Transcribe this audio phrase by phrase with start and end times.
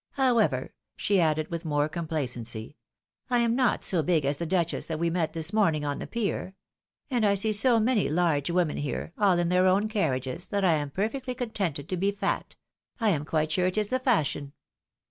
[0.13, 2.75] "However," she added, with more complacency,"
[3.29, 6.55] I'am not so big as the duchess that we met this morning on the Pier—
[7.11, 10.73] and I see so many large women here, all' in their own carriages, that I
[10.73, 12.55] am perfectly con tented to be fat—
[12.99, 14.53] ^I am quite sure it is the fashion."